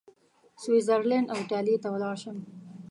سویس 0.61 0.83
زرلینډ 0.89 1.27
او 1.29 1.37
ایټالیې 1.41 1.77
ته 1.83 1.87
ولاړ 1.93 2.15
شم. 2.23 2.37